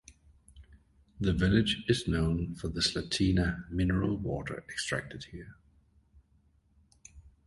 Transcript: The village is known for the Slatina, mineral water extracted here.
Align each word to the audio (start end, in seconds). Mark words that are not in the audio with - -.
The 1.19 1.31
village 1.31 1.83
is 1.87 2.07
known 2.07 2.55
for 2.55 2.69
the 2.69 2.79
Slatina, 2.81 3.69
mineral 3.69 4.17
water 4.17 4.57
extracted 4.67 5.25
here. 5.25 5.57